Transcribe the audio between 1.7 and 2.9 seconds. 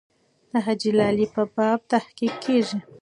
تحقیق کېږي.